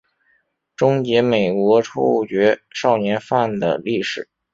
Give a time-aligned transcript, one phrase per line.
[0.75, 4.27] 终结美国处决少年犯的历史。